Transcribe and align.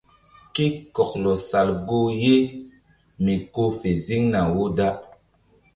Ke 0.53 0.65
kɔklɔ 0.95 1.31
sal 1.49 1.69
goh 1.87 2.09
ye 2.23 2.35
mi 3.23 3.33
ko 3.53 3.63
fe 3.79 3.89
ziŋna 4.05 4.39
wo 4.53 4.63
da. 4.77 4.89